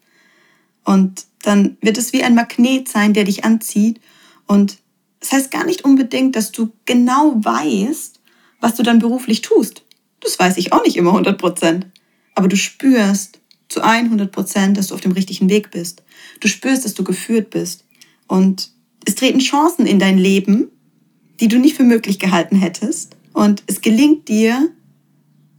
Und 0.84 1.24
dann 1.42 1.76
wird 1.80 1.98
es 1.98 2.12
wie 2.12 2.22
ein 2.22 2.34
Magnet 2.34 2.88
sein, 2.88 3.14
der 3.14 3.24
dich 3.24 3.44
anzieht. 3.44 4.00
Und 4.46 4.78
das 5.20 5.32
heißt 5.32 5.50
gar 5.50 5.64
nicht 5.64 5.84
unbedingt, 5.84 6.36
dass 6.36 6.52
du 6.52 6.70
genau 6.84 7.34
weißt, 7.36 8.20
was 8.60 8.76
du 8.76 8.82
dann 8.82 9.00
beruflich 9.00 9.42
tust. 9.42 9.82
Das 10.20 10.38
weiß 10.38 10.56
ich 10.56 10.72
auch 10.72 10.84
nicht 10.84 10.96
immer 10.96 11.10
100 11.10 11.38
Prozent. 11.38 11.86
Aber 12.34 12.48
du 12.48 12.56
spürst 12.56 13.37
zu 13.68 13.82
100 13.82 14.32
Prozent, 14.32 14.76
dass 14.76 14.88
du 14.88 14.94
auf 14.94 15.00
dem 15.00 15.12
richtigen 15.12 15.48
Weg 15.50 15.70
bist. 15.70 16.02
Du 16.40 16.48
spürst, 16.48 16.84
dass 16.84 16.94
du 16.94 17.04
geführt 17.04 17.50
bist. 17.50 17.84
Und 18.26 18.70
es 19.04 19.14
treten 19.14 19.40
Chancen 19.40 19.86
in 19.86 19.98
dein 19.98 20.18
Leben, 20.18 20.68
die 21.40 21.48
du 21.48 21.58
nicht 21.58 21.76
für 21.76 21.84
möglich 21.84 22.18
gehalten 22.18 22.56
hättest. 22.56 23.16
Und 23.32 23.62
es 23.66 23.80
gelingt 23.80 24.28
dir, 24.28 24.70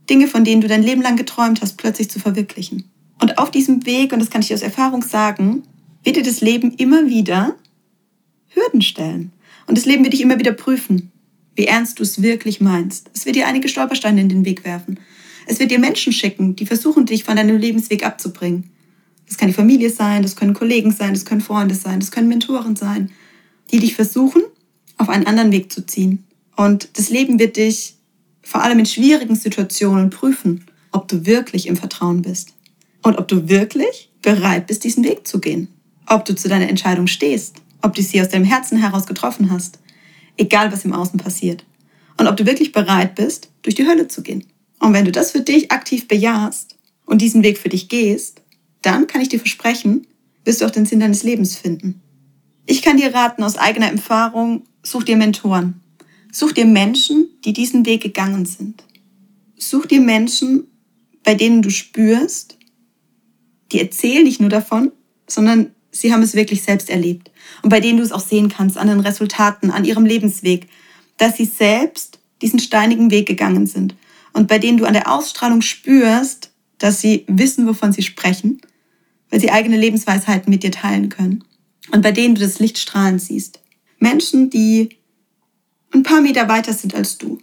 Dinge, 0.09 0.27
von 0.27 0.43
denen 0.43 0.61
du 0.61 0.67
dein 0.67 0.83
Leben 0.83 1.01
lang 1.01 1.17
geträumt 1.17 1.61
hast, 1.61 1.77
plötzlich 1.77 2.09
zu 2.09 2.19
verwirklichen. 2.19 2.89
Und 3.21 3.37
auf 3.37 3.51
diesem 3.51 3.85
Weg, 3.85 4.11
und 4.11 4.19
das 4.19 4.29
kann 4.29 4.41
ich 4.41 4.47
dir 4.47 4.55
aus 4.55 4.61
Erfahrung 4.61 5.03
sagen, 5.03 5.63
wird 6.03 6.15
dir 6.15 6.23
das 6.23 6.41
Leben 6.41 6.73
immer 6.75 7.07
wieder 7.07 7.55
Hürden 8.49 8.81
stellen. 8.81 9.31
Und 9.67 9.77
das 9.77 9.85
Leben 9.85 10.03
wird 10.03 10.13
dich 10.13 10.21
immer 10.21 10.39
wieder 10.39 10.53
prüfen, 10.53 11.11
wie 11.55 11.65
ernst 11.65 11.99
du 11.99 12.03
es 12.03 12.21
wirklich 12.21 12.59
meinst. 12.59 13.11
Es 13.13 13.25
wird 13.25 13.35
dir 13.35 13.47
einige 13.47 13.67
Stolpersteine 13.67 14.21
in 14.21 14.29
den 14.29 14.45
Weg 14.45 14.63
werfen. 14.63 14.99
Es 15.49 15.59
wird 15.59 15.71
dir 15.71 15.79
Menschen 15.79 16.13
schicken, 16.13 16.55
die 16.55 16.67
versuchen, 16.67 17.07
dich 17.07 17.23
von 17.23 17.35
deinem 17.35 17.57
Lebensweg 17.57 18.05
abzubringen. 18.05 18.69
Das 19.27 19.35
kann 19.35 19.47
die 19.47 19.55
Familie 19.55 19.89
sein, 19.89 20.21
das 20.21 20.35
können 20.35 20.53
Kollegen 20.53 20.91
sein, 20.91 21.15
das 21.15 21.25
können 21.25 21.41
Freunde 21.41 21.73
sein, 21.73 21.99
das 21.99 22.11
können 22.11 22.27
Mentoren 22.27 22.75
sein, 22.75 23.09
die 23.71 23.79
dich 23.79 23.95
versuchen, 23.95 24.43
auf 24.97 25.09
einen 25.09 25.25
anderen 25.25 25.51
Weg 25.51 25.73
zu 25.73 25.83
ziehen. 25.87 26.23
Und 26.55 26.89
das 26.99 27.09
Leben 27.09 27.39
wird 27.39 27.57
dich 27.57 27.95
vor 28.43 28.61
allem 28.61 28.77
in 28.77 28.85
schwierigen 28.85 29.35
Situationen 29.35 30.11
prüfen, 30.11 30.65
ob 30.91 31.07
du 31.07 31.25
wirklich 31.25 31.65
im 31.65 31.77
Vertrauen 31.77 32.21
bist 32.21 32.53
und 33.01 33.17
ob 33.17 33.27
du 33.27 33.49
wirklich 33.49 34.11
bereit 34.21 34.67
bist, 34.67 34.83
diesen 34.83 35.03
Weg 35.03 35.27
zu 35.27 35.39
gehen. 35.39 35.67
Ob 36.05 36.25
du 36.25 36.35
zu 36.35 36.47
deiner 36.47 36.69
Entscheidung 36.69 37.07
stehst, 37.07 37.55
ob 37.81 37.95
du 37.95 38.03
sie 38.03 38.21
aus 38.21 38.29
deinem 38.29 38.45
Herzen 38.45 38.77
heraus 38.77 39.07
getroffen 39.07 39.49
hast, 39.49 39.79
egal 40.37 40.71
was 40.71 40.85
im 40.85 40.93
Außen 40.93 41.19
passiert. 41.19 41.65
Und 42.17 42.27
ob 42.27 42.37
du 42.37 42.45
wirklich 42.45 42.71
bereit 42.71 43.15
bist, 43.15 43.49
durch 43.63 43.73
die 43.73 43.87
Hölle 43.87 44.07
zu 44.07 44.21
gehen. 44.21 44.45
Und 44.79 44.93
wenn 44.93 45.05
du 45.05 45.12
das 45.12 45.31
für 45.31 45.41
dich 45.41 45.71
aktiv 45.71 46.07
bejahst 46.07 46.77
und 47.05 47.21
diesen 47.21 47.43
Weg 47.43 47.57
für 47.57 47.69
dich 47.69 47.89
gehst, 47.89 48.41
dann 48.81 49.07
kann 49.07 49.21
ich 49.21 49.29
dir 49.29 49.39
versprechen, 49.39 50.07
wirst 50.45 50.62
du 50.62 50.65
auch 50.65 50.71
den 50.71 50.86
Sinn 50.86 51.01
deines 51.01 51.24
Lebens 51.24 51.57
finden. 51.57 52.01
Ich 52.65 52.81
kann 52.81 52.98
dir 52.98 53.13
raten 53.13 53.43
aus 53.43 53.57
eigener 53.57 53.91
Erfahrung, 53.91 54.63
such 54.83 55.03
dir 55.03 55.17
Mentoren. 55.17 55.81
Such 56.31 56.51
dir 56.51 56.65
Menschen, 56.65 57.27
die 57.43 57.53
diesen 57.53 57.86
Weg 57.86 58.03
gegangen 58.03 58.45
sind. 58.45 58.83
Such 59.57 59.88
dir 59.88 60.00
Menschen, 60.00 60.67
bei 61.24 61.33
denen 61.33 61.62
du 61.62 61.71
spürst, 61.71 62.57
die 63.71 63.81
erzählen 63.81 64.24
nicht 64.24 64.39
nur 64.39 64.50
davon, 64.50 64.91
sondern 65.27 65.71
sie 65.91 66.13
haben 66.13 66.21
es 66.21 66.36
wirklich 66.36 66.62
selbst 66.62 66.89
erlebt. 66.89 67.31
Und 67.63 67.69
bei 67.69 67.79
denen 67.79 67.98
du 67.98 68.03
es 68.03 68.12
auch 68.12 68.19
sehen 68.19 68.50
kannst 68.50 68.77
an 68.77 68.88
den 68.88 69.00
Resultaten, 69.00 69.71
an 69.71 69.86
ihrem 69.86 70.05
Lebensweg, 70.05 70.67
dass 71.17 71.38
sie 71.38 71.45
selbst 71.45 72.19
diesen 72.41 72.59
steinigen 72.59 73.12
Weg 73.12 73.27
gegangen 73.27 73.67
sind 73.67 73.95
und 74.33 74.48
bei 74.48 74.59
denen 74.59 74.77
du 74.77 74.86
an 74.86 74.93
der 74.93 75.12
Ausstrahlung 75.12 75.62
spürst, 75.62 76.51
dass 76.77 77.01
sie 77.01 77.25
wissen, 77.27 77.67
wovon 77.67 77.91
sie 77.91 78.03
sprechen, 78.03 78.62
weil 79.29 79.39
sie 79.39 79.51
eigene 79.51 79.77
Lebensweisheiten 79.77 80.50
mit 80.50 80.63
dir 80.63 80.71
teilen 80.71 81.09
können 81.09 81.43
und 81.91 82.01
bei 82.01 82.12
denen 82.12 82.36
du 82.36 82.41
das 82.41 82.59
Licht 82.59 82.77
strahlen 82.77 83.19
siehst. 83.19 83.59
Menschen, 84.00 84.50
die 84.50 84.98
ein 85.91 86.03
paar 86.03 86.21
Meter 86.21 86.48
weiter 86.48 86.74
sind 86.74 86.95
als 86.95 87.17
du 87.17 87.39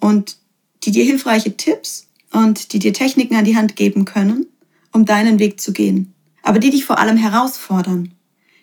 und 0.00 0.38
die 0.84 0.90
dir 0.90 1.04
hilfreiche 1.04 1.56
Tipps 1.56 2.08
und 2.32 2.72
die 2.72 2.78
dir 2.78 2.92
Techniken 2.92 3.36
an 3.36 3.44
die 3.44 3.56
Hand 3.56 3.76
geben 3.76 4.04
können, 4.04 4.46
um 4.92 5.04
deinen 5.04 5.38
Weg 5.38 5.60
zu 5.60 5.72
gehen, 5.72 6.12
aber 6.42 6.58
die 6.58 6.70
dich 6.70 6.84
vor 6.84 6.98
allem 6.98 7.16
herausfordern, 7.16 8.12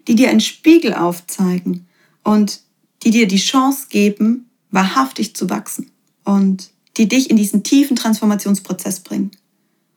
die 0.08 0.16
dir 0.16 0.30
einen 0.30 0.42
Spiegel 0.42 0.94
aufzeigen 0.94 1.88
und 2.24 2.62
die 3.04 3.12
dir 3.12 3.28
die 3.28 3.38
Chance 3.38 3.88
geben, 3.90 4.50
wahrhaftig 4.72 5.36
zu 5.36 5.50
wachsen 5.50 5.92
und 6.24 6.72
die 7.00 7.08
dich 7.08 7.30
in 7.30 7.38
diesen 7.38 7.64
tiefen 7.64 7.96
Transformationsprozess 7.96 9.00
bringen. 9.00 9.32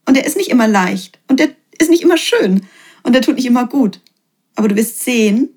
Und 0.07 0.17
der 0.17 0.25
ist 0.25 0.37
nicht 0.37 0.51
immer 0.51 0.69
leicht. 0.69 1.19
Und 1.29 1.41
der 1.41 1.51
ist 1.79 1.91
nicht 1.91 2.03
immer 2.03 2.17
schön. 2.17 2.63
Und 3.03 3.13
der 3.13 3.23
tut 3.23 3.35
nicht 3.37 3.47
immer 3.47 3.67
gut. 3.67 4.01
Aber 4.55 4.69
du 4.69 4.77
wirst 4.77 5.05
sehen, 5.05 5.51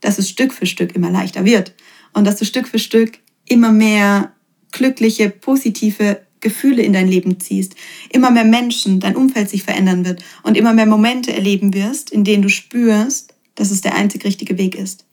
dass 0.00 0.18
es 0.18 0.28
Stück 0.28 0.52
für 0.52 0.66
Stück 0.66 0.94
immer 0.94 1.10
leichter 1.10 1.44
wird. 1.44 1.74
Und 2.12 2.26
dass 2.26 2.36
du 2.36 2.44
Stück 2.44 2.66
für 2.66 2.80
Stück 2.80 3.18
immer 3.46 3.70
mehr 3.70 4.32
glückliche, 4.72 5.30
positive 5.30 6.22
Gefühle 6.40 6.82
in 6.82 6.92
dein 6.92 7.06
Leben 7.06 7.38
ziehst, 7.38 7.76
immer 8.10 8.30
mehr 8.30 8.44
Menschen, 8.44 8.98
dein 8.98 9.14
Umfeld 9.14 9.48
sich 9.48 9.62
verändern 9.62 10.04
wird. 10.04 10.24
Und 10.42 10.56
immer 10.56 10.72
mehr 10.72 10.86
Momente 10.86 11.32
erleben 11.32 11.72
wirst, 11.72 12.10
in 12.10 12.24
denen 12.24 12.42
du 12.42 12.48
spürst, 12.48 13.34
dass 13.54 13.70
es 13.70 13.80
der 13.80 13.94
einzig 13.94 14.24
richtige 14.24 14.58
Weg 14.58 14.74
ist 14.74 15.04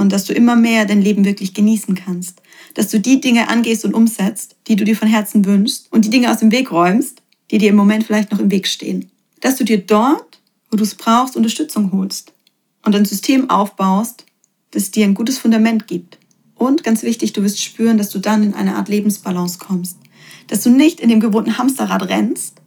und 0.00 0.10
dass 0.10 0.24
du 0.24 0.32
immer 0.32 0.56
mehr 0.56 0.86
dein 0.86 1.02
Leben 1.02 1.26
wirklich 1.26 1.52
genießen 1.52 1.94
kannst. 1.94 2.40
Dass 2.72 2.88
du 2.88 2.98
die 2.98 3.20
Dinge 3.20 3.48
angehst 3.48 3.84
und 3.84 3.92
umsetzt, 3.92 4.56
die 4.66 4.74
du 4.74 4.84
dir 4.84 4.96
von 4.96 5.08
Herzen 5.08 5.44
wünschst 5.44 5.92
und 5.92 6.06
die 6.06 6.10
Dinge 6.10 6.32
aus 6.32 6.38
dem 6.38 6.50
Weg 6.50 6.72
räumst, 6.72 7.20
die 7.50 7.58
dir 7.58 7.68
im 7.68 7.76
Moment 7.76 8.04
vielleicht 8.04 8.32
noch 8.32 8.38
im 8.38 8.50
Weg 8.50 8.66
stehen. 8.66 9.10
Dass 9.40 9.56
du 9.56 9.64
dir 9.64 9.78
dort, 9.78 10.40
wo 10.70 10.78
du 10.78 10.84
es 10.84 10.94
brauchst, 10.94 11.36
Unterstützung 11.36 11.92
holst 11.92 12.32
und 12.82 12.96
ein 12.96 13.04
System 13.04 13.50
aufbaust, 13.50 14.24
das 14.70 14.90
dir 14.90 15.04
ein 15.04 15.14
gutes 15.14 15.38
Fundament 15.38 15.86
gibt. 15.86 16.18
Und 16.54 16.82
ganz 16.82 17.02
wichtig, 17.02 17.34
du 17.34 17.42
wirst 17.42 17.62
spüren, 17.62 17.98
dass 17.98 18.08
du 18.08 18.20
dann 18.20 18.42
in 18.42 18.54
eine 18.54 18.76
Art 18.76 18.88
Lebensbalance 18.88 19.58
kommst. 19.58 19.98
Dass 20.46 20.62
du 20.62 20.70
nicht 20.70 21.00
in 21.00 21.10
dem 21.10 21.20
gewohnten 21.20 21.58
Hamsterrad 21.58 22.08
rennst, 22.08 22.59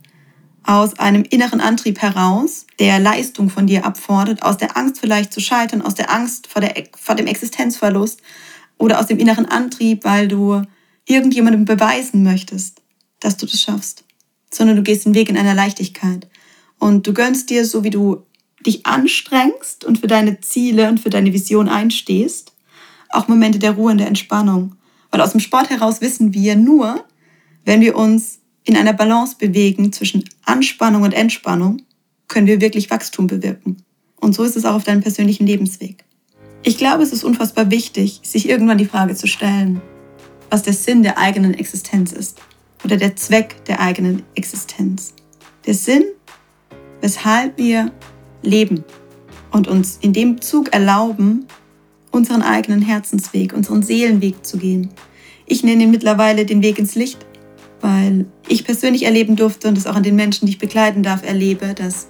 aus 0.63 0.97
einem 0.97 1.23
inneren 1.23 1.59
Antrieb 1.59 2.01
heraus, 2.01 2.65
der 2.79 2.99
Leistung 2.99 3.49
von 3.49 3.67
dir 3.67 3.85
abfordert, 3.85 4.43
aus 4.43 4.57
der 4.57 4.77
Angst 4.77 4.99
vielleicht 4.99 5.33
zu 5.33 5.41
scheitern, 5.41 5.81
aus 5.81 5.95
der 5.95 6.09
Angst 6.09 6.47
vor, 6.47 6.61
der, 6.61 6.73
vor 6.97 7.15
dem 7.15 7.27
Existenzverlust 7.27 8.21
oder 8.77 8.99
aus 8.99 9.07
dem 9.07 9.19
inneren 9.19 9.45
Antrieb, 9.45 10.05
weil 10.05 10.27
du 10.27 10.61
irgendjemandem 11.05 11.65
beweisen 11.65 12.23
möchtest, 12.23 12.81
dass 13.19 13.37
du 13.37 13.45
das 13.45 13.61
schaffst, 13.61 14.05
sondern 14.51 14.77
du 14.77 14.83
gehst 14.83 15.05
den 15.05 15.15
Weg 15.15 15.29
in 15.29 15.37
einer 15.37 15.53
Leichtigkeit 15.53 16.27
und 16.79 17.05
du 17.07 17.13
gönnst 17.13 17.49
dir, 17.49 17.65
so 17.65 17.83
wie 17.83 17.89
du 17.89 18.25
dich 18.65 18.85
anstrengst 18.85 19.83
und 19.83 19.99
für 19.99 20.07
deine 20.07 20.39
Ziele 20.39 20.87
und 20.87 20.99
für 20.99 21.09
deine 21.09 21.33
Vision 21.33 21.67
einstehst, 21.67 22.53
auch 23.09 23.27
Momente 23.27 23.59
der 23.59 23.71
Ruhe 23.71 23.91
und 23.91 23.97
der 23.97 24.07
Entspannung. 24.07 24.75
Weil 25.11 25.21
aus 25.21 25.31
dem 25.31 25.41
Sport 25.41 25.69
heraus 25.69 26.01
wissen 26.01 26.33
wir 26.33 26.55
nur, 26.55 27.05
wenn 27.65 27.81
wir 27.81 27.95
uns 27.95 28.39
in 28.63 28.77
einer 28.77 28.93
Balance 28.93 29.35
bewegen 29.37 29.91
zwischen 29.91 30.23
Anspannung 30.45 31.03
und 31.03 31.13
Entspannung, 31.13 31.81
können 32.27 32.47
wir 32.47 32.61
wirklich 32.61 32.89
Wachstum 32.89 33.27
bewirken. 33.27 33.77
Und 34.15 34.33
so 34.33 34.43
ist 34.43 34.55
es 34.55 34.65
auch 34.65 34.75
auf 34.75 34.83
deinem 34.83 35.01
persönlichen 35.01 35.45
Lebensweg. 35.45 36.03
Ich 36.63 36.77
glaube, 36.77 37.03
es 37.03 37.11
ist 37.11 37.23
unfassbar 37.25 37.69
wichtig, 37.71 38.21
sich 38.23 38.47
irgendwann 38.47 38.77
die 38.77 38.85
Frage 38.85 39.15
zu 39.15 39.27
stellen, 39.27 39.81
was 40.49 40.63
der 40.63 40.73
Sinn 40.73 41.03
der 41.03 41.17
eigenen 41.17 41.53
Existenz 41.53 42.11
ist. 42.13 42.39
oder 42.83 42.97
der 42.97 43.15
Zweck 43.15 43.63
der 43.65 43.79
eigenen 43.79 44.23
Existenz. 44.35 45.13
Der 45.65 45.73
Sinn, 45.73 46.03
weshalb 46.99 47.57
wir 47.57 47.91
leben 48.41 48.83
und 49.51 49.67
uns 49.69 49.97
in 50.01 50.11
dem 50.11 50.41
Zug 50.41 50.73
erlauben, 50.73 51.47
unseren 52.11 52.41
eigenen 52.41 52.81
Herzensweg, 52.81 53.53
unseren 53.53 53.83
Seelenweg 53.83 54.45
zu 54.45 54.57
gehen. 54.57 54.89
Ich 55.45 55.63
nenne 55.63 55.83
ihn 55.83 55.91
mittlerweile 55.91 56.45
den 56.45 56.61
Weg 56.61 56.77
ins 56.77 56.95
Licht, 56.95 57.22
weil 57.83 58.25
ich 58.47 58.63
persönlich 58.63 59.03
erleben 59.03 59.35
durfte 59.35 59.67
und 59.67 59.77
es 59.77 59.87
auch 59.87 59.95
an 59.95 60.03
den 60.03 60.15
Menschen, 60.15 60.45
die 60.45 60.53
ich 60.53 60.57
begleiten 60.57 61.03
darf, 61.03 61.21
erlebe, 61.21 61.73
dass 61.73 62.07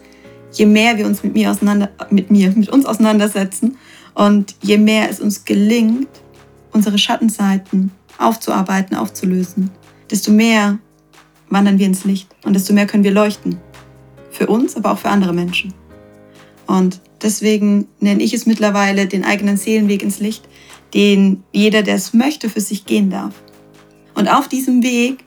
je 0.52 0.68
mehr 0.68 1.00
wir 1.00 1.08
uns 1.08 1.24
mit 1.24 1.34
mir 1.34 1.50
auseinander, 1.50 1.90
mit 2.12 2.30
mir, 2.30 2.52
mit 2.52 2.70
uns 2.70 2.86
auseinandersetzen 2.86 3.78
und 4.14 4.54
je 4.62 4.78
mehr 4.78 5.10
es 5.10 5.20
uns 5.20 5.46
gelingt, 5.46 6.08
unsere 6.74 7.00
Schattenseiten 7.00 7.92
aufzuarbeiten, 8.20 8.96
aufzulösen, 8.96 9.72
desto 10.12 10.32
mehr 10.32 10.78
wandern 11.50 11.80
wir 11.80 11.88
ins 11.88 12.06
Licht 12.06 12.30
und 12.44 12.54
desto 12.54 12.72
mehr 12.72 12.86
können 12.86 13.04
wir 13.04 13.12
leuchten. 13.12 13.58
Für 14.30 14.46
uns, 14.46 14.76
aber 14.76 14.92
auch 14.92 15.00
für 15.00 15.10
andere 15.10 15.34
Menschen. 15.34 15.74
Und 16.68 17.02
deswegen 17.24 17.88
nenne 18.00 18.22
ich 18.22 18.36
es 18.36 18.46
mittlerweile 18.46 19.08
den 19.08 19.26
eigenen 19.26 19.58
Seelenweg 19.58 20.04
ins 20.04 20.20
Licht, 20.20 20.48
den 20.94 21.44
jeder, 21.52 21.82
der 21.82 21.96
es 21.96 22.14
möchte, 22.14 22.48
für 22.48 22.62
sich 22.62 22.86
gehen 22.86 23.10
darf. 23.10 23.34
Und 24.14 24.28
auf 24.28 24.48
diesem 24.48 24.84
Weg 24.84 25.24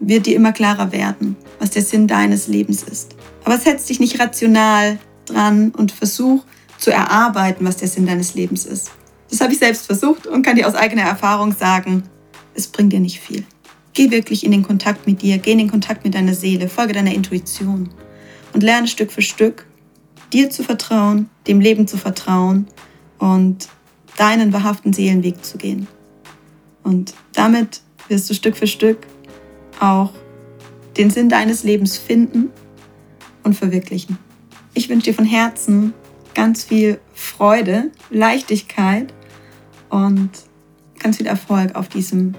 wird 0.00 0.26
dir 0.26 0.36
immer 0.36 0.52
klarer 0.52 0.92
werden, 0.92 1.36
was 1.58 1.70
der 1.70 1.82
Sinn 1.82 2.06
deines 2.06 2.46
Lebens 2.46 2.82
ist. 2.82 3.14
Aber 3.44 3.58
setz 3.58 3.86
dich 3.86 4.00
nicht 4.00 4.20
rational 4.20 4.98
dran 5.26 5.70
und 5.70 5.92
versuch 5.92 6.44
zu 6.78 6.90
erarbeiten, 6.90 7.64
was 7.64 7.76
der 7.76 7.88
Sinn 7.88 8.06
deines 8.06 8.34
Lebens 8.34 8.64
ist. 8.64 8.90
Das 9.30 9.40
habe 9.40 9.52
ich 9.52 9.58
selbst 9.58 9.86
versucht 9.86 10.26
und 10.26 10.42
kann 10.42 10.56
dir 10.56 10.66
aus 10.66 10.74
eigener 10.74 11.02
Erfahrung 11.02 11.52
sagen, 11.52 12.04
es 12.54 12.68
bringt 12.68 12.92
dir 12.92 13.00
nicht 13.00 13.20
viel. 13.20 13.44
Geh 13.92 14.10
wirklich 14.10 14.44
in 14.44 14.52
den 14.52 14.62
Kontakt 14.62 15.06
mit 15.06 15.22
dir, 15.22 15.38
geh 15.38 15.52
in 15.52 15.58
den 15.58 15.70
Kontakt 15.70 16.04
mit 16.04 16.14
deiner 16.14 16.34
Seele, 16.34 16.68
folge 16.68 16.92
deiner 16.92 17.12
Intuition 17.12 17.90
und 18.54 18.62
lerne 18.62 18.86
Stück 18.86 19.12
für 19.12 19.22
Stück, 19.22 19.66
dir 20.32 20.50
zu 20.50 20.62
vertrauen, 20.62 21.28
dem 21.46 21.60
Leben 21.60 21.86
zu 21.86 21.96
vertrauen 21.96 22.66
und 23.18 23.68
deinen 24.16 24.52
wahrhaften 24.52 24.92
Seelenweg 24.92 25.44
zu 25.44 25.58
gehen. 25.58 25.88
Und 26.82 27.14
damit 27.32 27.82
wirst 28.08 28.30
du 28.30 28.34
Stück 28.34 28.56
für 28.56 28.66
Stück 28.66 28.98
auch 29.80 30.12
den 30.96 31.10
Sinn 31.10 31.28
deines 31.28 31.62
Lebens 31.62 31.96
finden 31.96 32.50
und 33.44 33.54
verwirklichen. 33.54 34.18
Ich 34.74 34.88
wünsche 34.88 35.06
dir 35.06 35.14
von 35.14 35.24
Herzen 35.24 35.94
ganz 36.34 36.64
viel 36.64 37.00
Freude, 37.14 37.90
Leichtigkeit 38.10 39.12
und 39.88 40.30
ganz 40.98 41.16
viel 41.16 41.26
Erfolg 41.26 41.74
auf 41.74 41.88
diesem 41.88 42.34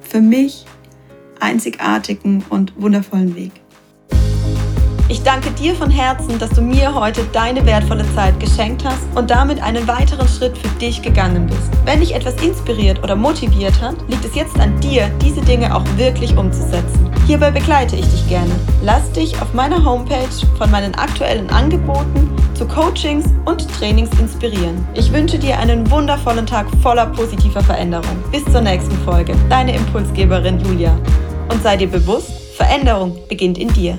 für 0.00 0.20
mich 0.20 0.64
einzigartigen 1.38 2.44
und 2.48 2.80
wundervollen 2.80 3.34
Weg. 3.34 3.52
Ich 5.10 5.24
danke 5.24 5.50
dir 5.50 5.74
von 5.74 5.90
Herzen, 5.90 6.38
dass 6.38 6.50
du 6.50 6.62
mir 6.62 6.94
heute 6.94 7.24
deine 7.32 7.66
wertvolle 7.66 8.04
Zeit 8.14 8.38
geschenkt 8.38 8.84
hast 8.84 9.02
und 9.16 9.28
damit 9.28 9.60
einen 9.60 9.88
weiteren 9.88 10.28
Schritt 10.28 10.56
für 10.56 10.68
dich 10.78 11.02
gegangen 11.02 11.48
bist. 11.48 11.68
Wenn 11.84 11.98
dich 11.98 12.14
etwas 12.14 12.40
inspiriert 12.40 13.02
oder 13.02 13.16
motiviert 13.16 13.82
hat, 13.82 13.96
liegt 14.06 14.24
es 14.24 14.36
jetzt 14.36 14.56
an 14.60 14.78
dir, 14.78 15.08
diese 15.20 15.40
Dinge 15.40 15.74
auch 15.74 15.82
wirklich 15.96 16.36
umzusetzen. 16.36 17.10
Hierbei 17.26 17.50
begleite 17.50 17.96
ich 17.96 18.06
dich 18.06 18.28
gerne. 18.28 18.52
Lass 18.84 19.10
dich 19.10 19.34
auf 19.42 19.52
meiner 19.52 19.84
Homepage 19.84 20.46
von 20.56 20.70
meinen 20.70 20.94
aktuellen 20.94 21.50
Angeboten 21.50 22.30
zu 22.54 22.64
Coachings 22.68 23.26
und 23.46 23.66
Trainings 23.80 24.16
inspirieren. 24.20 24.86
Ich 24.94 25.12
wünsche 25.12 25.40
dir 25.40 25.58
einen 25.58 25.90
wundervollen 25.90 26.46
Tag 26.46 26.68
voller 26.84 27.06
positiver 27.06 27.64
Veränderung. 27.64 28.22
Bis 28.30 28.44
zur 28.44 28.60
nächsten 28.60 28.96
Folge. 28.98 29.34
Deine 29.48 29.74
Impulsgeberin 29.74 30.60
Julia. 30.60 30.96
Und 31.50 31.60
sei 31.64 31.76
dir 31.76 31.88
bewusst, 31.88 32.30
Veränderung 32.56 33.18
beginnt 33.28 33.58
in 33.58 33.72
dir. 33.72 33.98